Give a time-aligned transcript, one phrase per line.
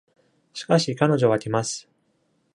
[0.53, 1.87] しかし彼女は来ます。